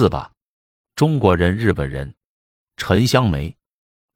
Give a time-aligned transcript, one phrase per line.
[0.00, 0.32] 四吧，
[0.96, 2.14] 中国人、日本人。
[2.78, 3.54] 陈香梅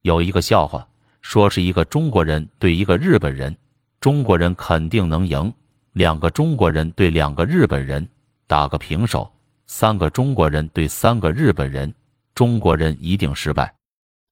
[0.00, 0.88] 有一个笑话，
[1.20, 3.54] 说是一个中国人对一个日本人，
[4.00, 5.52] 中国人肯定能赢；
[5.92, 8.08] 两个中国人对两个日本人，
[8.46, 9.30] 打个平手；
[9.66, 11.94] 三个中国人对三个日本人，
[12.34, 13.70] 中国人一定失败。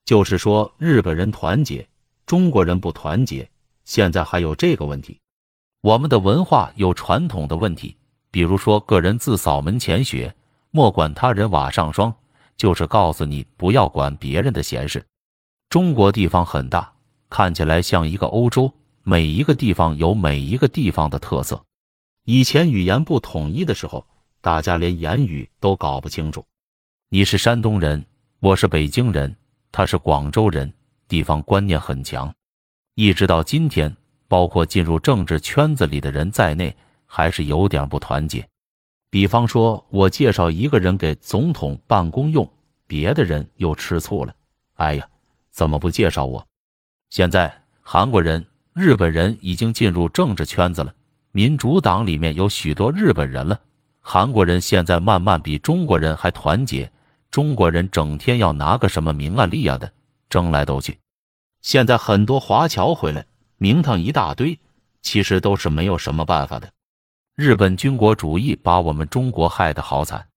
[0.06, 1.86] 就是说，日本人团结，
[2.24, 3.46] 中国人不团结。
[3.84, 5.20] 现在还有这个问题，
[5.82, 7.94] 我们的文化有传统的问题，
[8.30, 10.34] 比如说“个人自扫门前雪，
[10.72, 12.12] 莫管他人瓦上霜”，
[12.56, 15.04] 就是告诉你不要管别人的闲事。
[15.68, 16.92] 中国地方很大，
[17.28, 18.72] 看起来像一个欧洲，
[19.02, 21.62] 每一个地方有每一个地方的特色。
[22.24, 24.06] 以前语言不统一的时候，
[24.40, 26.44] 大家连言语都搞不清楚。
[27.10, 28.04] 你是山东人，
[28.40, 29.36] 我是北京人，
[29.70, 30.72] 他是广州人，
[31.06, 32.32] 地方观念很强。
[32.94, 33.94] 一直到今天，
[34.28, 38.46] 包括进入政治圈子里的人在内，还是有点不团结。
[39.12, 42.50] 比方说，我介绍一个人给总统办公用，
[42.86, 44.34] 别的人又吃醋了。
[44.76, 45.06] 哎呀，
[45.50, 46.46] 怎么不介绍我？
[47.10, 50.94] 现在韩国人、日本人已经进入政治圈子了，
[51.30, 53.60] 民主党里面有许多日本人了。
[54.00, 56.90] 韩国人现在慢慢比中国人还团结，
[57.30, 59.92] 中国人整天要拿个什么名啊利啊的
[60.30, 60.98] 争来斗去。
[61.60, 63.26] 现在很多华侨回来，
[63.58, 64.58] 名堂一大堆，
[65.02, 66.72] 其实都是没有什么办法的。
[67.34, 70.28] 日本军国主义把我们中国害得好惨。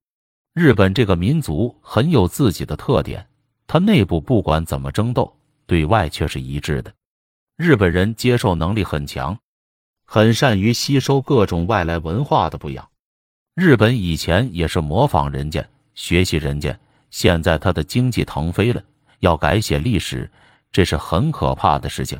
[0.53, 3.27] 日本这个民族很有自己的特点，
[3.67, 5.35] 它内部不管怎么争斗，
[5.65, 6.93] 对外却是一致的。
[7.57, 9.37] 日本人接受能力很强，
[10.05, 12.87] 很善于吸收各种外来文化的不养。
[13.55, 16.79] 日本以前也是模仿人家、学习人家，
[17.09, 18.81] 现在他的经济腾飞了，
[19.19, 20.31] 要改写历史。
[20.71, 22.17] 这是很可怕的事情。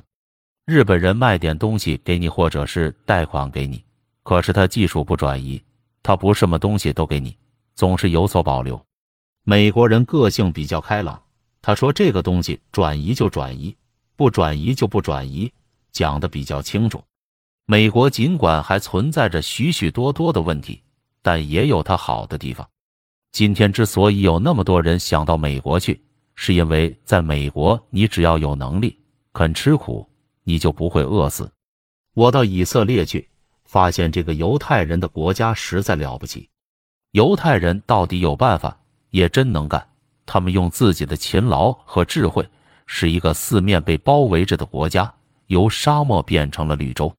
[0.66, 3.84] 日本人卖点东西给你，或者是贷款给你，
[4.26, 5.62] 可是他技术不转移，
[6.02, 7.38] 他不什么东西都给你，
[7.76, 8.84] 总是有所保留。
[9.44, 11.22] 美国人个性比较开朗，
[11.62, 13.76] 他说这个东西转移就转移，
[14.16, 15.54] 不转移就不转移，
[15.92, 17.04] 讲的比较清楚。
[17.68, 20.82] 美国尽管还存在着许许多多的问题，
[21.22, 22.68] 但也有它好的地方。
[23.32, 26.04] 今天之所以有那么多人想到美国去。
[26.38, 29.00] 是因为在美国，你只要有能力、
[29.32, 30.06] 肯吃苦，
[30.44, 31.50] 你就不会饿死。
[32.14, 33.30] 我到以色列去，
[33.66, 36.50] 发现这个犹太人的国家实在了不起。
[37.12, 38.78] 犹太人到底有办法，
[39.10, 39.86] 也真能干。
[40.26, 42.48] 他们用自己的勤劳和智慧，
[42.86, 45.14] 使一个四面被包围着的国家
[45.48, 47.14] 由沙漠变成了绿洲。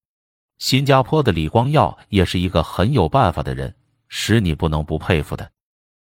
[0.58, 3.74] 新加坡的李光耀也是一个很有办法的人，
[4.08, 5.50] 使你不能不佩服的。